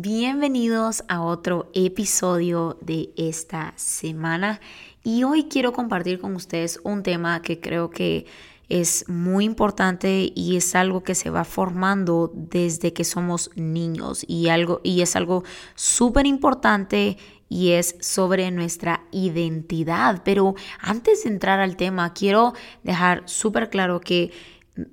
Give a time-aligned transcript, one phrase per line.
[0.00, 4.60] Bienvenidos a otro episodio de esta semana
[5.02, 8.24] y hoy quiero compartir con ustedes un tema que creo que
[8.68, 14.50] es muy importante y es algo que se va formando desde que somos niños y
[14.50, 15.42] algo y es algo
[15.74, 17.16] súper importante
[17.48, 20.22] y es sobre nuestra identidad.
[20.24, 22.52] Pero antes de entrar al tema, quiero
[22.84, 24.30] dejar súper claro que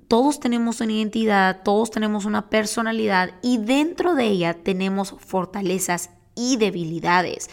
[0.08, 6.56] todos tenemos una identidad, todos tenemos una personalidad y dentro de ella tenemos fortalezas y
[6.56, 7.48] debilidades.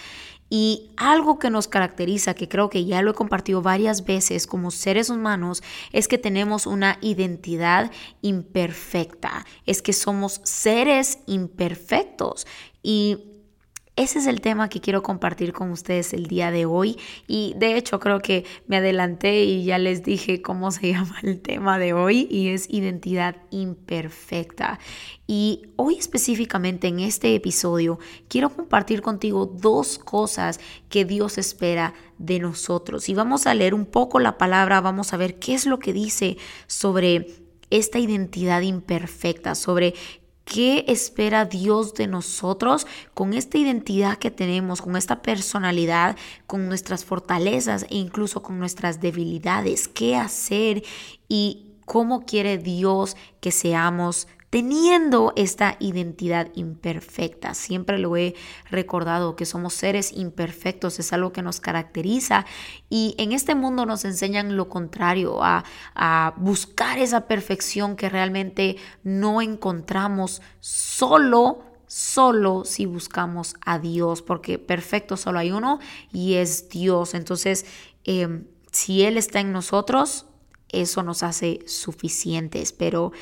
[0.49, 4.69] Y algo que nos caracteriza, que creo que ya lo he compartido varias veces como
[4.69, 7.91] seres humanos, es que tenemos una identidad
[8.21, 12.45] imperfecta, es que somos seres imperfectos.
[12.83, 13.32] Y
[13.95, 16.97] ese es el tema que quiero compartir con ustedes el día de hoy
[17.27, 21.41] y de hecho creo que me adelanté y ya les dije cómo se llama el
[21.41, 24.79] tema de hoy y es identidad imperfecta.
[25.27, 32.39] Y hoy específicamente en este episodio quiero compartir contigo dos cosas que Dios espera de
[32.39, 35.77] nosotros y vamos a leer un poco la palabra, vamos a ver qué es lo
[35.77, 37.27] que dice sobre
[37.69, 39.93] esta identidad imperfecta, sobre
[40.45, 47.05] ¿Qué espera Dios de nosotros con esta identidad que tenemos, con esta personalidad, con nuestras
[47.05, 49.87] fortalezas e incluso con nuestras debilidades?
[49.87, 50.83] ¿Qué hacer
[51.27, 57.55] y cómo quiere Dios que seamos teniendo esta identidad imperfecta.
[57.55, 58.35] Siempre lo he
[58.69, 62.45] recordado que somos seres imperfectos, es algo que nos caracteriza
[62.87, 65.63] y en este mundo nos enseñan lo contrario, a,
[66.37, 75.17] buscar esa perfección que realmente no encontramos solo solo si buscamos a Dios, porque perfecto
[75.17, 75.79] solo hay uno
[76.11, 77.15] y es Dios.
[77.15, 77.65] Entonces,
[78.03, 80.27] em, si Él está en nosotros,
[80.69, 83.13] eso nos hace suficientes, pero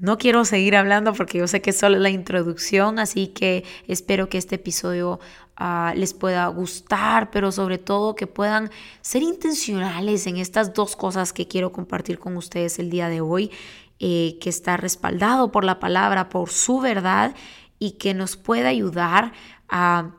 [0.00, 4.28] no quiero seguir hablando porque yo sé que es solo la introducción, así que espero
[4.28, 5.18] que este episodio
[5.56, 11.32] ah, les pueda gustar, pero sobre todo que puedan ser intencionales en estas dos cosas
[11.32, 13.50] que quiero compartir con ustedes el día de hoy,
[13.98, 17.34] eh, que está respaldado por la palabra, por su verdad
[17.80, 19.32] y que nos pueda ayudar
[19.68, 20.12] a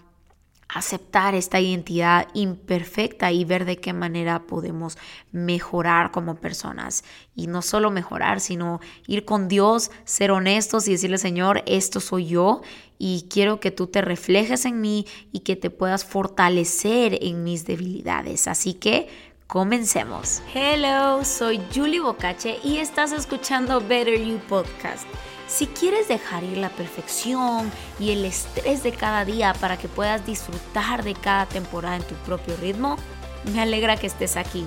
[0.69, 4.97] aceptar esta identidad imperfecta y ver de qué manera podemos
[5.31, 7.03] mejorar como personas.
[7.35, 12.28] Y no solo mejorar, sino ir con Dios, ser honestos y decirle, Señor, esto soy
[12.28, 12.62] yo
[13.00, 17.66] y quiero que tú te reflejes en mí y que te puedas fortalecer en mis
[17.66, 18.47] debilidades.
[18.47, 19.07] Así que
[19.47, 20.44] comencemos.
[20.53, 25.07] Hello, soy Julie Bocache y estás escuchando Better You Podcast
[25.50, 30.26] si quieres dejar ir la perfección y el estrés de cada día para que puedas
[30.26, 32.98] disfrutar de cada temporada en tu propio ritmo,
[33.52, 34.66] me alegra que estés aquí.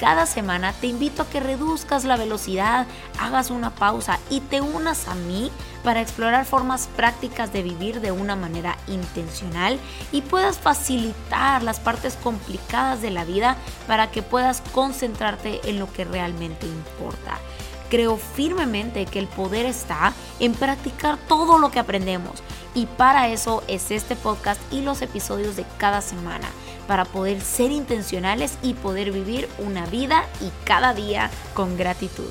[0.00, 2.86] Cada semana te invito a que reduzcas la velocidad,
[3.18, 5.50] hagas una pausa y te unas a mí
[5.82, 9.78] para explorar formas prácticas de vivir de una manera intencional
[10.12, 13.56] y puedas facilitar las partes complicadas de la vida
[13.86, 17.38] para que puedas concentrarte en lo que realmente importa.
[17.90, 22.42] Creo firmemente que el poder está en practicar todo lo que aprendemos
[22.76, 26.46] y para eso es este podcast y los episodios de cada semana,
[26.86, 32.30] para poder ser intencionales y poder vivir una vida y cada día con gratitud.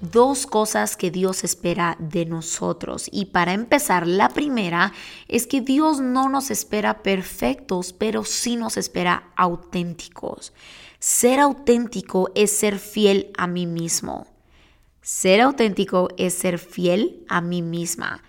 [0.00, 3.08] Dos cosas que Dios espera de nosotros.
[3.10, 4.92] Y para empezar, la primera
[5.26, 10.52] es que Dios no nos espera perfectos, pero sí nos espera auténticos.
[10.98, 14.26] Ser auténtico es ser fiel a mí mismo.
[15.02, 18.22] Ser auténtico es ser fiel a mí misma.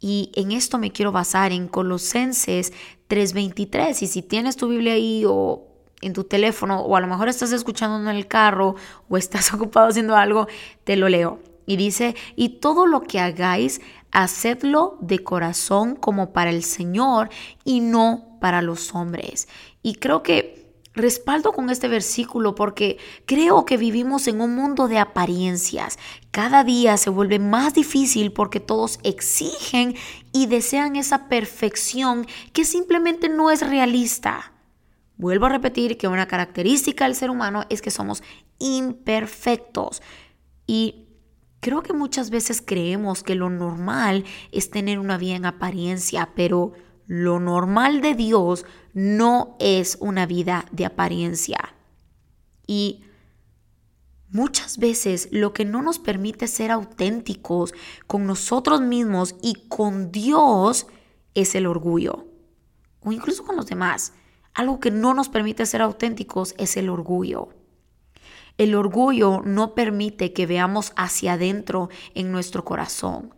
[0.00, 2.72] Y en esto me quiero basar en Colosenses
[3.08, 4.02] 3:23.
[4.02, 5.64] Y si tienes tu Biblia ahí o
[6.00, 8.76] en tu teléfono o a lo mejor estás escuchando en el carro
[9.08, 10.46] o estás ocupado haciendo algo,
[10.84, 11.40] te lo leo.
[11.66, 17.28] Y dice, y todo lo que hagáis, hacedlo de corazón como para el Señor
[17.64, 19.48] y no para los hombres.
[19.82, 20.57] Y creo que
[20.98, 25.98] respaldo con este versículo porque creo que vivimos en un mundo de apariencias.
[26.30, 29.94] Cada día se vuelve más difícil porque todos exigen
[30.32, 34.52] y desean esa perfección que simplemente no es realista.
[35.16, 38.22] Vuelvo a repetir que una característica del ser humano es que somos
[38.58, 40.02] imperfectos
[40.66, 41.08] y
[41.60, 46.72] creo que muchas veces creemos que lo normal es tener una vida en apariencia, pero
[47.08, 51.74] lo normal de Dios no es una vida de apariencia.
[52.66, 53.02] Y
[54.28, 57.72] muchas veces lo que no nos permite ser auténticos
[58.06, 60.86] con nosotros mismos y con Dios
[61.34, 62.26] es el orgullo.
[63.00, 64.12] O incluso con los demás.
[64.52, 67.48] Algo que no nos permite ser auténticos es el orgullo.
[68.58, 73.32] El orgullo no permite que veamos hacia adentro en nuestro corazón.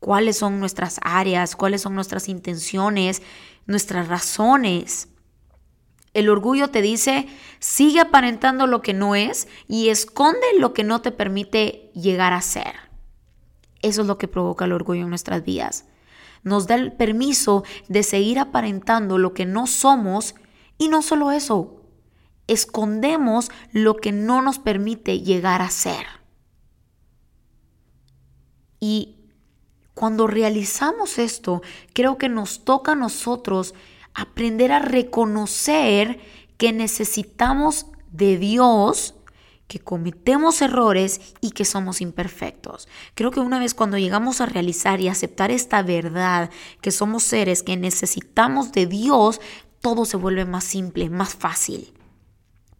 [0.00, 3.22] Cuáles son nuestras áreas, cuáles son nuestras intenciones,
[3.66, 5.08] nuestras razones.
[6.14, 7.26] El orgullo te dice,
[7.58, 12.40] sigue aparentando lo que no es y esconde lo que no te permite llegar a
[12.40, 12.74] ser.
[13.82, 15.84] Eso es lo que provoca el orgullo en nuestras vidas.
[16.42, 20.34] Nos da el permiso de seguir aparentando lo que no somos
[20.78, 21.82] y no solo eso,
[22.46, 26.06] escondemos lo que no nos permite llegar a ser.
[28.80, 29.17] Y
[29.98, 31.60] cuando realizamos esto,
[31.92, 33.74] creo que nos toca a nosotros
[34.14, 36.20] aprender a reconocer
[36.56, 39.16] que necesitamos de Dios,
[39.66, 42.86] que cometemos errores y que somos imperfectos.
[43.16, 46.50] Creo que una vez cuando llegamos a realizar y aceptar esta verdad,
[46.80, 49.40] que somos seres que necesitamos de Dios,
[49.80, 51.92] todo se vuelve más simple, más fácil.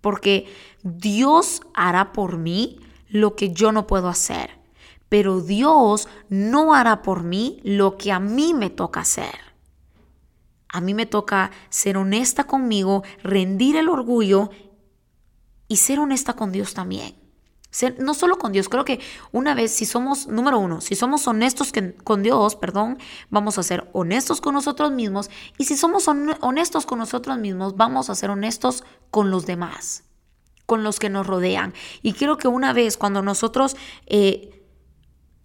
[0.01, 0.47] Porque
[0.85, 2.79] Dios hará por mí
[3.09, 4.58] lo que yo no puedo hacer,
[5.09, 9.49] pero Dios no hará por mí lo que a mí me toca hacer.
[10.69, 14.51] A mí me toca ser honesta conmigo, rendir el orgullo
[15.67, 17.17] y ser honesta con Dios también.
[17.99, 18.99] No solo con Dios, creo que
[19.31, 21.71] una vez si somos, número uno, si somos honestos
[22.03, 26.99] con Dios, perdón, vamos a ser honestos con nosotros mismos y si somos honestos con
[26.99, 30.05] nosotros mismos, vamos a ser honestos con los demás,
[30.65, 31.75] con los que nos rodean.
[32.03, 33.77] Y creo que una vez cuando nosotros
[34.07, 34.58] eh,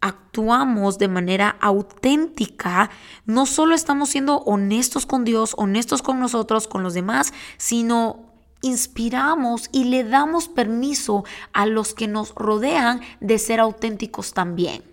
[0.04, 2.90] actuamos de manera auténtica,
[3.26, 9.70] no solo estamos siendo honestos con Dios, honestos con nosotros, con los demás, sino inspiramos
[9.72, 11.24] y le damos permiso
[11.54, 14.84] a los que nos rodean de ser auténticos también.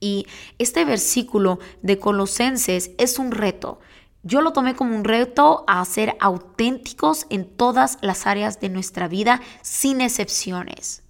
[0.00, 0.26] Y
[0.58, 3.80] este versículo de Colosenses es un reto.
[4.22, 9.08] Yo lo tomé como un reto a ser auténticos en todas las áreas de nuestra
[9.08, 11.02] vida, sin excepciones.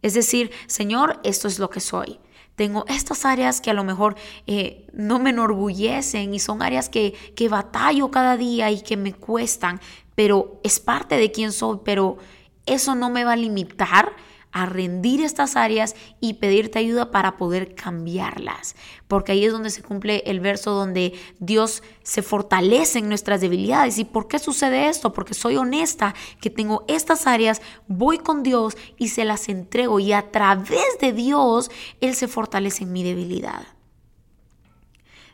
[0.00, 2.18] Es decir, Señor, esto es lo que soy.
[2.60, 4.16] Tengo estas áreas que a lo mejor
[4.46, 9.14] eh, no me enorgullecen y son áreas que, que batallo cada día y que me
[9.14, 9.80] cuestan,
[10.14, 12.18] pero es parte de quién soy, pero
[12.66, 14.12] eso no me va a limitar
[14.52, 18.76] a rendir estas áreas y pedirte ayuda para poder cambiarlas.
[19.08, 23.98] Porque ahí es donde se cumple el verso donde Dios se fortalece en nuestras debilidades.
[23.98, 25.12] ¿Y por qué sucede esto?
[25.12, 30.12] Porque soy honesta que tengo estas áreas, voy con Dios y se las entrego y
[30.12, 31.70] a través de Dios
[32.00, 33.66] Él se fortalece en mi debilidad.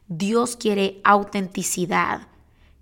[0.08, 2.28] Dios quiere autenticidad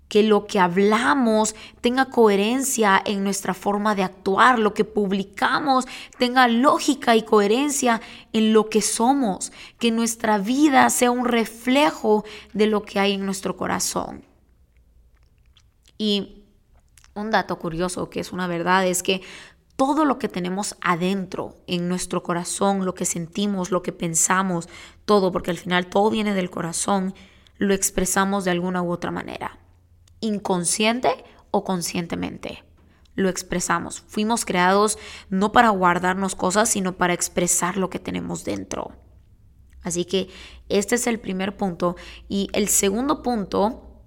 [0.07, 5.85] que lo que hablamos tenga coherencia en nuestra forma de actuar, lo que publicamos
[6.17, 12.23] tenga lógica y coherencia en lo que somos, que nuestra vida sea un reflejo
[12.53, 14.23] de lo que hay en nuestro corazón.
[15.97, 16.43] Y
[17.15, 19.21] un dato curioso que es una verdad es que
[19.75, 24.69] todo lo que tenemos adentro, en nuestro corazón, lo que sentimos, lo que pensamos,
[25.03, 27.13] todo, porque al final todo viene del corazón,
[27.57, 29.59] lo expresamos de alguna u otra manera
[30.25, 32.63] inconsciente o conscientemente.
[33.15, 34.03] Lo expresamos.
[34.07, 34.97] Fuimos creados
[35.29, 38.91] no para guardarnos cosas, sino para expresar lo que tenemos dentro.
[39.83, 40.27] Así que
[40.67, 41.95] este es el primer punto.
[42.27, 44.03] Y el segundo punto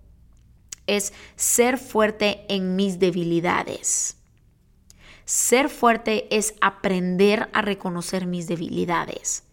[0.87, 4.19] es ser fuerte en mis debilidades.
[5.25, 9.45] Ser fuerte es aprender a reconocer mis debilidades.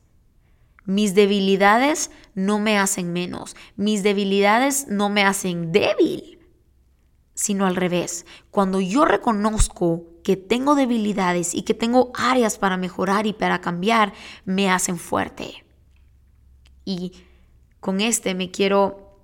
[0.86, 3.56] Mis debilidades no me hacen menos.
[3.76, 6.35] Mis debilidades no me hacen débil
[7.36, 8.26] sino al revés.
[8.50, 14.14] Cuando yo reconozco que tengo debilidades y que tengo áreas para mejorar y para cambiar,
[14.46, 15.64] me hacen fuerte.
[16.84, 17.12] Y
[17.80, 19.20] con este me quiero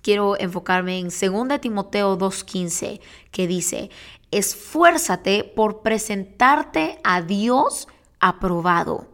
[0.00, 3.90] quiero enfocarme en 2 Timoteo 2:15, que dice,
[4.30, 7.86] "Esfuérzate por presentarte a Dios
[8.20, 9.10] aprobado."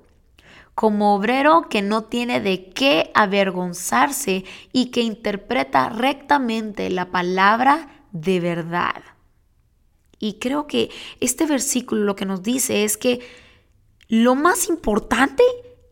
[0.76, 8.40] como obrero que no tiene de qué avergonzarse y que interpreta rectamente la palabra de
[8.40, 9.02] verdad.
[10.18, 13.20] Y creo que este versículo lo que nos dice es que
[14.08, 15.42] lo más importante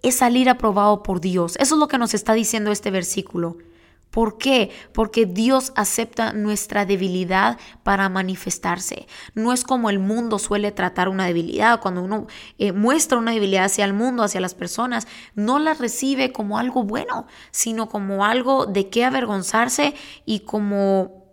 [0.02, 1.56] es salir aprobado por Dios.
[1.56, 3.58] Eso es lo que nos está diciendo este versículo.
[4.10, 4.70] ¿Por qué?
[4.92, 9.08] Porque Dios acepta nuestra debilidad para manifestarse.
[9.34, 11.80] No es como el mundo suele tratar una debilidad.
[11.80, 12.28] Cuando uno
[12.58, 16.84] eh, muestra una debilidad hacia el mundo, hacia las personas, no la recibe como algo
[16.84, 21.23] bueno, sino como algo de qué avergonzarse y como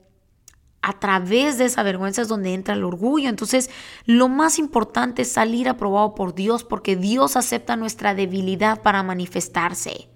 [0.82, 3.30] a través de esa vergüenza es donde entra el orgullo.
[3.30, 3.70] Entonces,
[4.06, 10.10] lo más importante es salir aprobado por Dios porque Dios acepta nuestra debilidad para manifestarse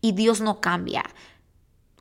[0.00, 1.02] y Dios no cambia.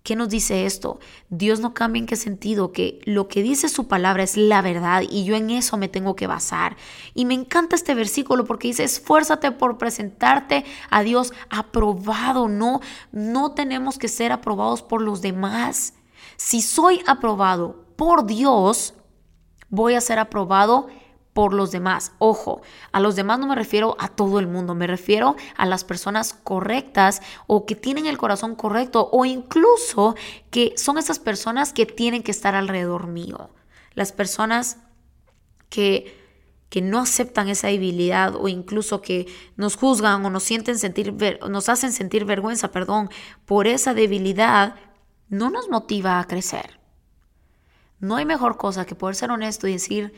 [0.04, 1.00] ¿Qué nos dice esto?
[1.30, 5.02] Dios no cambia en qué sentido, que lo que dice su palabra es la verdad
[5.02, 6.78] y yo en eso me tengo que basar.
[7.16, 12.82] Y me encanta este versículo porque dice, esfuérzate por presentarte a Dios aprobado, no,
[13.12, 15.96] no tenemos que ser aprobados por los demás.
[16.38, 18.94] Si soy aprobado por Dios,
[19.70, 20.88] voy a ser aprobado
[21.34, 22.14] por los demás.
[22.18, 22.62] Ojo,
[22.92, 26.34] a los demás no me refiero a todo el mundo, me refiero a las personas
[26.34, 30.16] correctas o que tienen el corazón correcto o incluso
[30.50, 33.50] que son esas personas que tienen que estar alrededor mío.
[33.96, 34.78] Las personas
[35.70, 36.24] que
[36.70, 41.14] que no aceptan esa debilidad o incluso que nos juzgan o nos sienten sentir
[41.48, 43.10] nos hacen sentir vergüenza, perdón,
[43.46, 44.75] por esa debilidad
[45.30, 46.80] no nos motiva a crecer.
[48.06, 50.14] No hay mejor cosa que poder ser honesto y decir,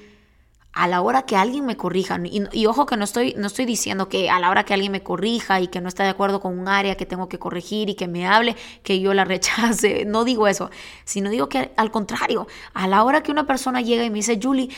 [0.74, 4.10] a la hora que alguien me corrija, y, ojo que no estoy, no estoy diciendo
[4.10, 6.60] que a la hora que alguien me corrija y que no está de acuerdo con
[6.60, 10.25] un área que tengo que corregir y que me hable, que yo la rechace, no
[10.25, 10.70] digo eso,
[11.06, 14.38] sino digo que al contrario, a la hora que una persona llega y me dice,
[14.41, 14.70] Julie,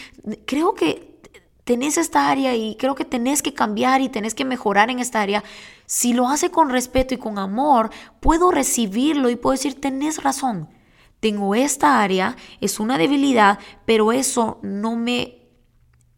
[0.46, 1.20] creo que
[1.64, 5.20] tenés esta área y creo que tenés que cambiar y tenés que mejorar en esta
[5.20, 5.44] área,
[5.88, 7.90] si lo hace con respeto y con amor,
[8.20, 10.70] puedo recibirlo y puedo decir, tenés razón.
[11.20, 15.36] Tengo esta área, es una debilidad, pero eso no me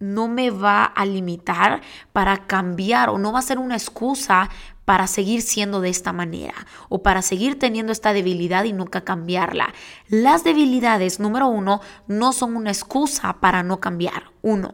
[0.02, 1.82] no me va a limitar
[2.12, 4.50] para cambiar o no va a ser una excusa
[4.84, 6.56] para seguir siendo de esta manera
[6.90, 9.74] o para seguir teniendo esta debilidad y nunca cambiarla.
[10.10, 14.32] Las debilidades, número uno, no son una excusa para no cambiar.
[14.42, 14.72] Uno.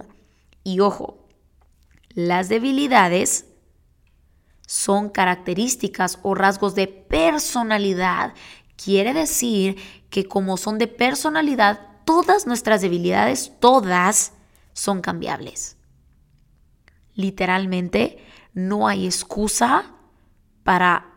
[0.64, 1.28] Y ojo,
[2.10, 3.46] las debilidades
[4.66, 8.34] son características o rasgos de personalidad.
[8.76, 9.78] Quiere decir
[10.10, 14.34] que como son de personalidad, todas nuestras debilidades, todas,
[14.74, 15.78] son cambiables.
[17.16, 18.24] Literalmente,
[18.54, 19.92] no hay excusa
[20.64, 21.14] para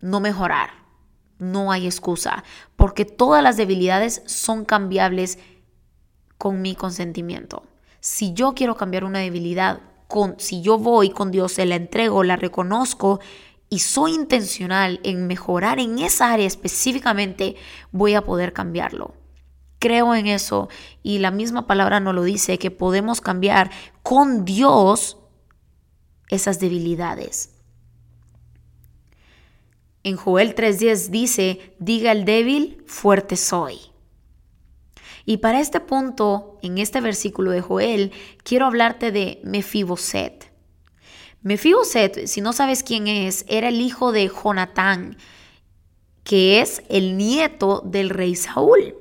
[0.00, 0.70] no mejorar.
[1.38, 2.44] No hay excusa,
[2.76, 5.38] porque todas las debilidades son cambiables
[6.38, 7.64] con mi consentimiento.
[8.00, 12.22] Si yo quiero cambiar una debilidad, con, si yo voy con Dios, se la entrego,
[12.22, 13.20] la reconozco
[13.68, 17.56] y soy intencional en mejorar en esa área específicamente,
[17.92, 19.14] voy a poder cambiarlo
[19.84, 20.70] creo en eso
[21.02, 23.70] y la misma palabra nos lo dice, que podemos cambiar
[24.02, 25.18] con Dios
[26.30, 27.50] esas debilidades.
[30.04, 33.78] En Joel 3.10 dice, diga el débil, fuerte soy.
[35.26, 40.50] Y para este punto, en este versículo de Joel, quiero hablarte de Mefiboset.
[41.44, 45.18] Mefiboset, si no sabes quién es, era el hijo de Jonatán,
[46.24, 48.94] que es el nieto del rey Saúl.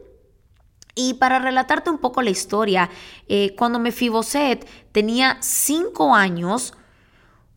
[0.93, 2.89] Y para relatarte un poco la historia,
[3.29, 6.73] eh, cuando Mefiboset tenía cinco años,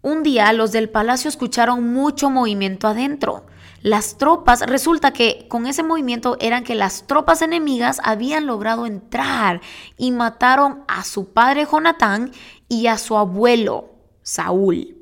[0.02, 3.45] un día los del palacio escucharon mucho movimiento adentro.
[3.83, 9.61] Las tropas, resulta que con ese movimiento eran que las tropas enemigas habían logrado entrar
[9.97, 12.31] y mataron a su padre Jonatán
[12.69, 13.95] y a su abuelo
[14.26, 14.97] Saúl.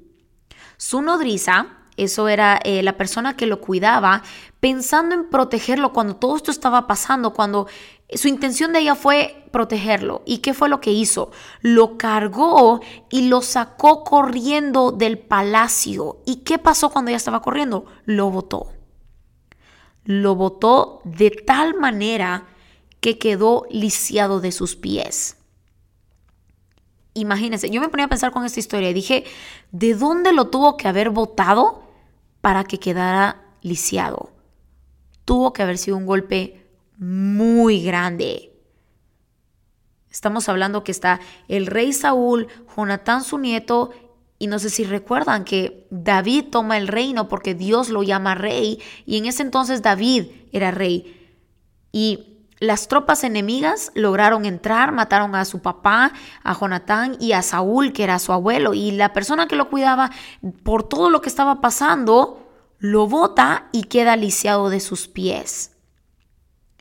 [0.76, 4.22] Su nodriza, eso era eh, la persona que lo cuidaba,
[4.60, 7.66] pensando en protegerlo cuando todo esto estaba pasando, cuando
[8.12, 10.20] su intención de ella fue protegerlo.
[10.26, 11.30] ¿Y qué fue lo que hizo?
[11.62, 16.18] Lo cargó y lo sacó corriendo del palacio.
[16.26, 17.86] ¿Y qué pasó cuando ella estaba corriendo?
[18.04, 18.72] Lo botó.
[20.04, 22.46] Lo botó de tal manera
[23.00, 25.38] que quedó lisiado de sus pies.
[27.14, 29.24] Imagínense, yo me ponía a pensar con esta historia y dije,
[29.70, 31.84] ¿de dónde lo tuvo que haber botado
[32.40, 34.32] para que quedara lisiado?
[35.24, 36.66] Tuvo que haber sido un golpe
[36.98, 38.52] muy grande.
[40.10, 43.90] Estamos hablando que está el rey Saúl, Jonatán su nieto,
[44.38, 48.80] y no sé si recuerdan que David toma el reino porque Dios lo llama rey,
[49.06, 51.32] y en ese entonces David era rey.
[51.92, 52.33] Y
[52.64, 58.04] las tropas enemigas lograron entrar, mataron a su papá, a Jonatán y a Saúl, que
[58.04, 60.10] era su abuelo, y la persona que lo cuidaba,
[60.62, 65.72] por todo lo que estaba pasando, lo bota y queda lisiado de sus pies.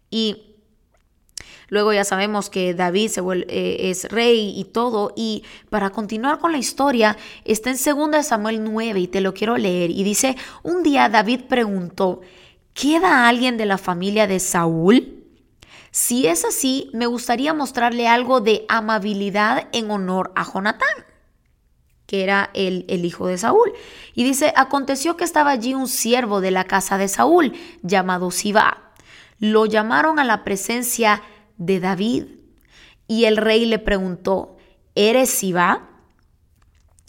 [0.09, 0.57] Y
[1.69, 5.13] luego ya sabemos que David se eh, es rey y todo.
[5.15, 9.57] Y para continuar con la historia, está en 2 Samuel 9 y te lo quiero
[9.57, 9.91] leer.
[9.91, 12.21] Y dice, un día David preguntó,
[12.73, 15.22] ¿queda alguien de la familia de Saúl?
[15.93, 21.05] Si es así, me gustaría mostrarle algo de amabilidad en honor a Jonatán
[22.05, 23.71] que era el, el, hijo de Saúl.
[24.13, 28.83] Y dice, aconteció que estaba allí un siervo de la casa de Saúl, llamado Siba
[29.43, 31.21] lo llamaron a la presencia
[31.57, 32.27] de David
[33.07, 34.55] y el rey le preguntó,
[34.95, 35.89] ¿eres Siba?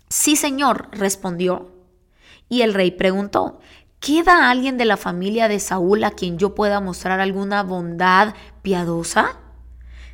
[0.08, 1.70] Sí, señor, respondió.
[2.48, 3.60] Y el rey preguntó,
[4.04, 9.38] ¿queda alguien de la familia de Saúl a quien yo pueda mostrar alguna bondad piadosa?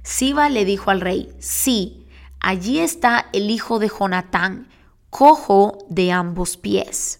[0.04, 2.06] Siba le dijo al rey, sí,
[2.38, 4.68] allí está el hijo de Jonatán,
[5.10, 7.19] cojo de ambos pies.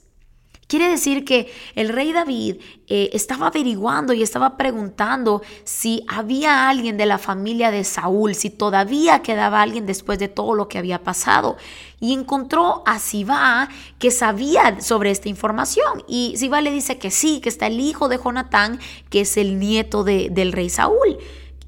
[0.71, 6.97] Quiere decir que el rey David eh, estaba averiguando y estaba preguntando si había alguien
[6.97, 11.03] de la familia de Saúl, si todavía quedaba alguien después de todo lo que había
[11.03, 11.57] pasado.
[11.99, 16.05] Y encontró a Siba que sabía sobre esta información.
[16.07, 19.59] Y Siba le dice que sí, que está el hijo de Jonatán, que es el
[19.59, 21.19] nieto del rey Saúl.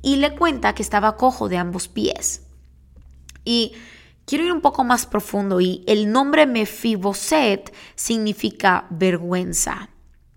[0.00, 2.42] Y le cuenta que estaba cojo de ambos pies.
[3.44, 3.72] Y
[4.24, 9.90] Quiero ir un poco más profundo y el nombre Mefiboset significa vergüenza.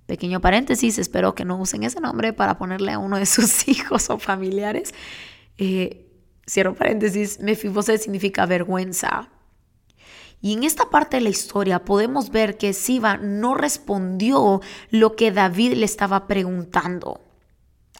[0.08, 4.10] Pequeño paréntesis, espero que no usen ese nombre para ponerle a uno de sus hijos
[4.10, 4.94] o familiares.
[5.58, 6.08] Eh,
[6.48, 9.30] cierro paréntesis, Mefiboset significa vergüenza.
[10.42, 15.32] Y en esta parte de la historia podemos ver que Siba no respondió lo que
[15.32, 17.22] David le estaba preguntando.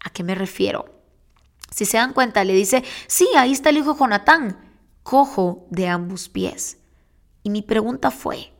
[0.04, 0.86] ¿A qué me refiero?
[1.72, 4.66] Si se dan cuenta, le dice, sí, ahí está el hijo Jonatán
[5.06, 6.80] cojo de ambos pies.
[7.44, 8.52] Y mi pregunta fue,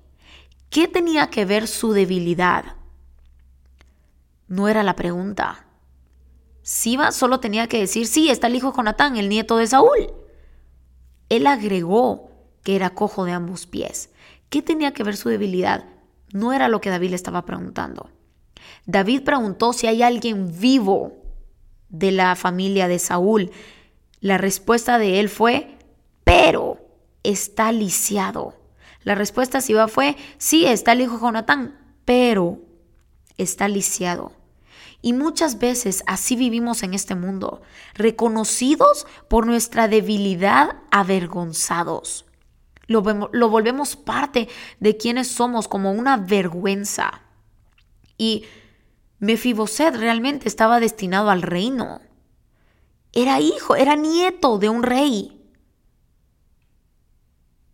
[0.70, 2.76] ¿qué tenía que ver su debilidad?
[4.48, 5.66] No era la pregunta.
[6.62, 10.14] Siba solo tenía que decir, sí, está el hijo de Jonatán, el nieto de Saúl.
[11.30, 12.30] Él agregó
[12.62, 14.12] que era cojo de ambos pies.
[14.50, 15.86] ¿Qué tenía que ver su debilidad?
[16.32, 18.12] No era lo que David le estaba preguntando.
[18.86, 21.24] David preguntó si hay alguien vivo
[21.90, 23.50] de la familia de Saúl.
[24.20, 25.75] La respuesta de él fue,
[26.46, 26.78] pero
[27.24, 28.54] está lisiado.
[29.02, 31.76] La respuesta si va fue, sí, está el hijo Jonatán,
[32.06, 32.60] pero
[33.36, 34.32] está lisiado.
[35.02, 37.64] Y muchas veces así vivimos en este mundo,
[37.96, 42.26] reconocidos por nuestra debilidad, avergonzados.
[42.86, 44.48] Lo, lo volvemos parte
[44.80, 47.24] de quienes somos como una vergüenza.
[48.20, 48.46] Y
[49.18, 52.02] Mefiboset realmente estaba destinado al reino.
[53.14, 55.35] Era hijo, era nieto de un rey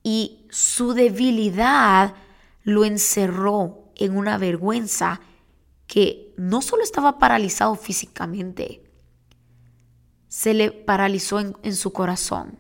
[0.03, 2.15] y su debilidad
[2.63, 5.21] lo encerró en una vergüenza
[5.87, 8.83] que no solo estaba paralizado físicamente,
[10.27, 12.57] se le paralizó en, su corazón.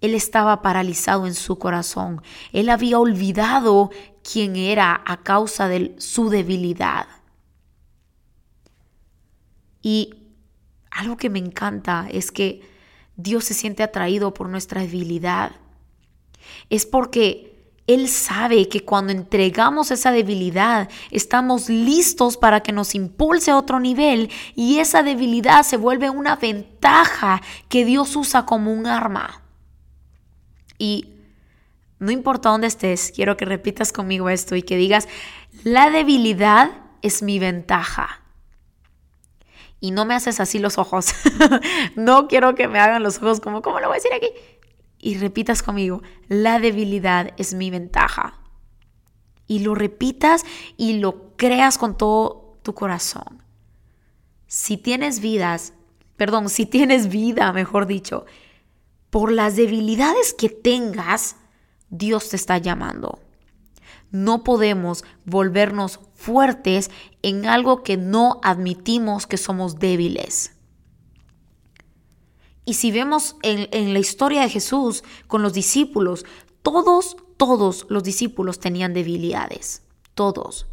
[0.00, 2.22] Él estaba paralizado en su corazón.
[2.52, 3.90] Él había olvidado
[4.22, 7.08] quién era a causa de su debilidad.
[9.82, 10.14] Y
[10.90, 12.62] algo que me encanta es que
[13.16, 15.56] Dios se siente atraído por nuestra debilidad
[16.70, 17.56] es porque
[17.86, 23.80] Él sabe que cuando entregamos esa debilidad, estamos listos para que nos impulse a otro
[23.80, 29.42] nivel y esa debilidad se vuelve una ventaja que Dios usa como un arma.
[30.78, 31.14] Y
[31.98, 35.08] no importa dónde estés, quiero que repitas conmigo esto y que digas,
[35.64, 36.70] la debilidad
[37.02, 38.22] es mi ventaja.
[39.80, 41.14] Y no me haces así los ojos.
[41.96, 44.28] no quiero que me hagan los ojos como, ¿cómo lo voy a decir aquí?
[44.98, 48.40] Y repitas conmigo, la debilidad es mi ventaja.
[49.46, 50.44] Y lo repitas
[50.76, 53.42] y lo creas con todo tu corazón.
[54.46, 55.72] Si tienes vidas,
[56.16, 58.26] perdón, si tienes vida, mejor dicho,
[59.10, 61.36] por las debilidades que tengas,
[61.90, 63.20] Dios te está llamando.
[64.10, 66.90] No podemos volvernos fuertes
[67.22, 70.57] en algo que no admitimos que somos débiles.
[72.68, 76.26] Y si vemos en, la historia de Jesús con los discípulos,
[76.60, 80.66] todos, todos los discípulos tenían debilidades, todos.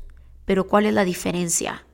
[0.44, 1.86] Pero ¿cuál es la diferencia?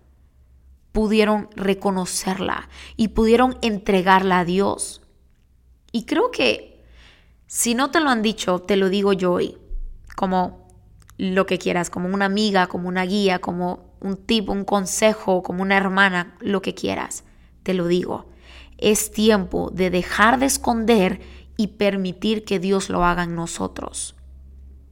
[0.92, 5.04] Pudieron reconocerla y pudieron entregarla a Dios.
[5.92, 6.84] Y creo que
[7.46, 9.60] si no te lo han dicho, te lo digo yo hoy,
[10.16, 10.68] como
[11.20, 15.62] lo que quieras, como una amiga, como una guía, como un tipo, un consejo, como
[15.62, 17.24] una hermana, lo que quieras,
[17.62, 18.31] te lo digo
[18.82, 21.22] es tiempo de dejar de esconder
[21.56, 24.16] y permitir que Dios lo haga en nosotros.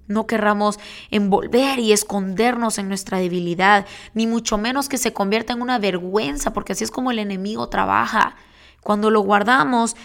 [0.08, 0.80] No querramos
[1.12, 6.52] envolver y escondernos en nuestra debilidad, ni mucho menos que se convierta en una vergüenza,
[6.54, 8.36] porque así es como el enemigo trabaja.
[8.82, 9.96] Cuando lo guardamos,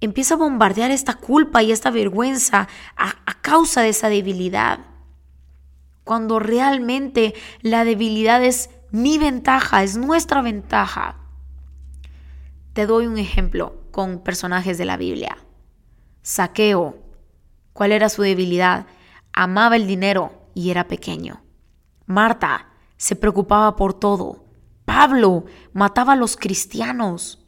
[0.00, 4.80] empieza a bombardear esta culpa y esta vergüenza a, a causa de esa debilidad.
[6.04, 11.25] Cuando realmente la debilidad es mi ventaja, es nuestra ventaja.
[12.76, 15.38] Te doy un ejemplo con personajes de la Biblia.
[16.20, 16.98] Saqueo.
[17.72, 18.84] ¿Cuál era su debilidad?
[19.32, 21.42] Amaba el dinero y era pequeño.
[22.04, 24.44] Marta se preocupaba por todo.
[24.84, 27.46] Pablo mataba a los cristianos.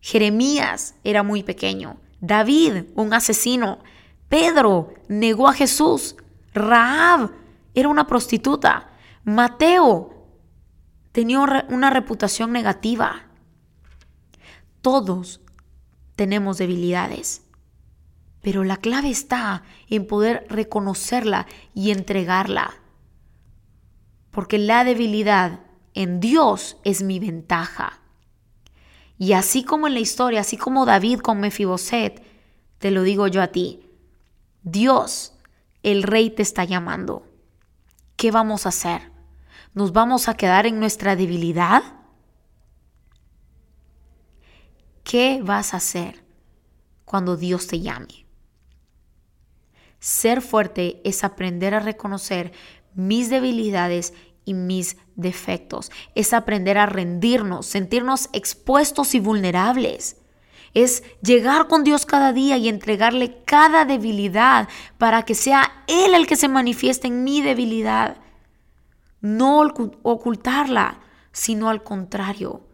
[0.00, 1.98] Jeremías era muy pequeño.
[2.22, 3.80] David, un asesino.
[4.30, 6.16] Pedro negó a Jesús.
[6.54, 7.32] Raab
[7.74, 8.88] era una prostituta.
[9.24, 10.26] Mateo
[11.12, 13.25] tenía una reputación negativa.
[14.86, 15.40] Todos
[16.14, 17.42] tenemos debilidades,
[18.40, 22.72] pero la clave está en poder reconocerla y entregarla.
[24.30, 25.58] Porque la debilidad
[25.92, 27.98] en Dios es mi ventaja.
[29.18, 32.22] Y así como en la historia, así como David con Mefiboset,
[32.78, 33.90] te lo digo yo a ti.
[34.62, 35.34] Dios,
[35.82, 37.26] el rey te está llamando.
[38.14, 39.10] ¿Qué vamos a hacer?
[39.74, 41.95] ¿Nos vamos a quedar en nuestra debilidad?
[45.08, 46.24] ¿Qué vas a hacer
[47.04, 48.26] cuando Dios te llame?
[50.00, 52.50] Ser fuerte es aprender a reconocer
[52.92, 54.14] mis debilidades
[54.44, 55.92] y mis defectos.
[56.16, 60.16] Es aprender a rendirnos, sentirnos expuestos y vulnerables.
[60.74, 66.26] Es llegar con Dios cada día y entregarle cada debilidad para que sea Él el
[66.26, 68.16] que se manifieste en mi debilidad.
[69.20, 69.60] No
[70.02, 70.98] ocultarla,
[71.30, 72.65] sino al contrario.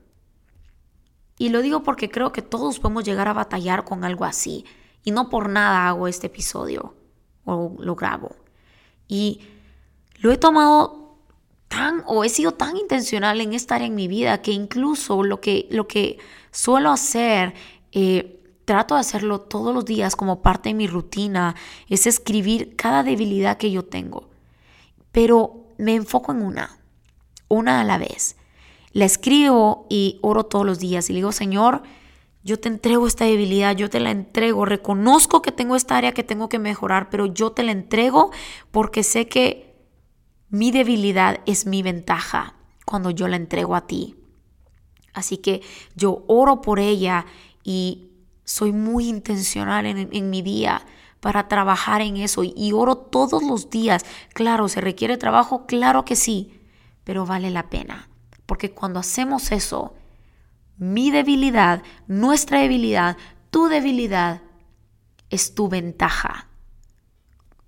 [1.42, 4.64] Y lo digo porque creo que todos podemos llegar a batallar con algo así.
[5.02, 6.94] Y no por nada hago este episodio
[7.44, 8.36] o lo grabo.
[9.08, 9.40] Y
[10.20, 11.18] lo he tomado
[11.66, 15.40] tan o he sido tan intencional en esta área en mi vida que incluso lo
[15.40, 16.18] que, lo que
[16.52, 17.54] suelo hacer,
[17.90, 21.56] eh, trato de hacerlo todos los días como parte de mi rutina,
[21.88, 24.30] es escribir cada debilidad que yo tengo.
[25.10, 26.78] Pero me enfoco en una,
[27.48, 28.36] una a la vez.
[28.92, 31.82] La escribo y oro todos los días y le digo, Señor,
[32.44, 36.24] yo te entrego esta debilidad, yo te la entrego, reconozco que tengo esta área que
[36.24, 38.32] tengo que mejorar, pero yo te la entrego
[38.70, 39.76] porque sé que
[40.48, 44.16] mi debilidad es mi ventaja cuando yo la entrego a ti.
[45.14, 45.62] Así que
[45.94, 47.26] yo oro por ella
[47.62, 48.10] y
[48.44, 50.84] soy muy intencional en, mi día
[51.20, 54.04] para trabajar en eso y oro todos los días.
[54.34, 55.66] Claro, ¿se requiere trabajo?
[55.66, 56.60] Claro que sí,
[57.04, 58.08] pero vale la pena.
[58.52, 59.94] Porque cuando hacemos eso,
[60.76, 63.16] mi debilidad, nuestra debilidad,
[63.50, 64.42] tu debilidad,
[65.30, 66.50] es tu ventaja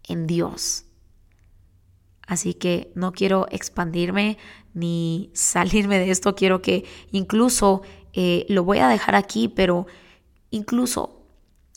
[0.03, 0.85] en Dios.
[2.27, 4.37] Así que no quiero expandirme
[4.75, 6.35] ni salirme de esto.
[6.35, 7.81] Quiero que incluso
[8.13, 9.87] eh, lo voy a dejar aquí, pero
[10.51, 11.25] incluso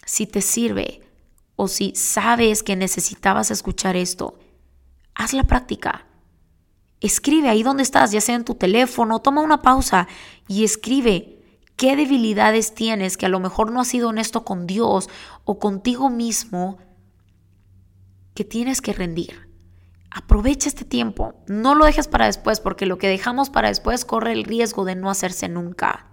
[0.06, 1.00] si te sirve
[1.56, 4.38] o si sabes que necesitabas escuchar esto,
[5.16, 6.08] haz la práctica.
[7.00, 10.08] Escribe ahí donde estás, ya sea en tu teléfono, toma una pausa
[10.48, 11.38] y escribe
[11.76, 15.10] qué debilidades tienes que a lo mejor no has sido honesto con Dios
[15.46, 16.80] o contigo mismo
[18.34, 19.48] que tienes que rendir.
[20.10, 24.32] Aprovecha este tiempo, no lo dejes para después porque lo que dejamos para después corre
[24.32, 26.08] el riesgo de no hacerse nunca.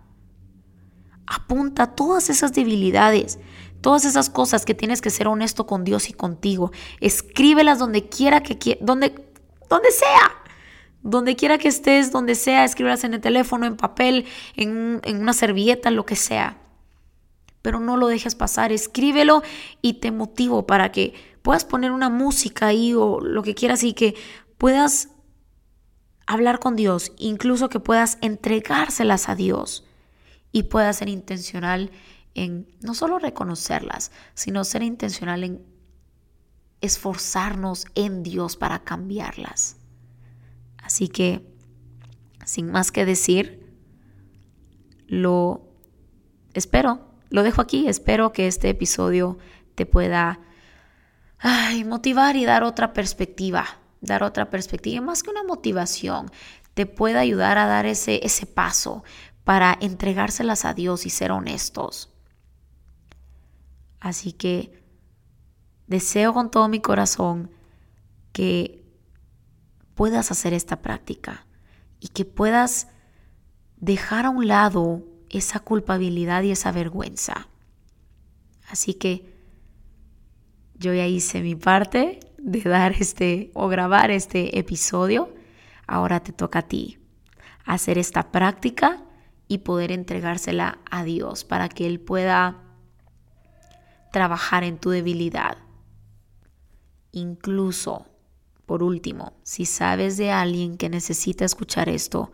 [1.27, 3.39] Apunta todas esas debilidades,
[3.81, 6.71] todas esas cosas que tienes que ser honesto con Dios y contigo.
[7.01, 9.15] Escríbelas donde quiera que donde
[9.71, 10.44] donde sea.
[11.05, 15.33] Donde quiera que estés, donde sea, escríbelas en el teléfono, en papel, en, en una
[15.33, 16.59] servilleta, lo que sea.
[17.63, 19.45] Pero no lo dejes pasar, escríbelo
[19.81, 23.93] y te motivo para que puedas poner una música ahí o lo que quieras y
[23.93, 24.17] que
[24.59, 25.11] puedas
[26.27, 29.85] hablar con Dios, incluso que puedas entregárselas a Dios
[30.53, 31.91] y puedas ser intencional
[32.35, 35.65] en no solo reconocerlas, sino ser intencional en
[36.81, 39.77] esforzarnos en Dios para cambiarlas.
[40.95, 41.45] Así que,
[42.45, 43.67] sin más que decir,
[45.09, 45.67] lo
[46.53, 49.37] espero, lo dejo aquí, espero que este episodio
[49.75, 50.39] te pueda
[51.85, 53.67] motivar y dar otra perspectiva,
[54.03, 56.31] dar otra perspectiva, más que una motivación,
[56.75, 59.03] te puede ayudar a dar ese, ese paso
[59.43, 62.15] para entregárselas a Dios y ser honestos.
[63.99, 64.81] Así que
[65.89, 67.51] deseo con todo mi corazón
[68.33, 68.84] que
[69.95, 71.47] puedas hacer esta práctica
[72.01, 72.89] y que puedas
[73.77, 77.49] dejar a un lado esa culpabilidad y esa vergüenza.
[78.69, 79.35] Así que
[80.75, 85.33] yo ya hice mi parte de dar este o grabar este episodio.
[85.87, 86.99] Ahora te toca a ti
[87.65, 89.03] hacer esta práctica
[89.49, 92.63] y poder entregársela a Dios para que Él pueda
[94.13, 95.59] trabajar en tu debilidad.
[97.13, 98.07] Incluso,
[98.67, 102.33] por último, si sabes de alguien que necesita escuchar esto,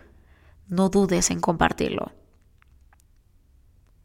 [0.69, 2.12] no dudes en compartirlo.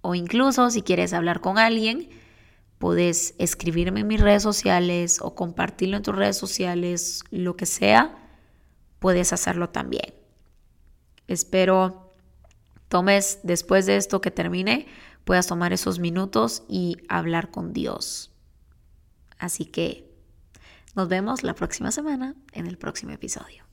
[0.01, 2.09] O incluso si quieres hablar con alguien,
[2.77, 8.15] Puedes escribirme en mis redes sociales o compartirlo en tus redes sociales, lo que sea,
[8.99, 10.13] puedes hacerlo también.
[11.27, 12.11] Espero
[12.89, 14.87] tomes después de esto que termine,
[15.23, 18.31] puedas tomar esos minutos y hablar con Dios.
[19.39, 20.13] Así que
[20.95, 23.64] nos vemos la próxima semana en el próximo episodio.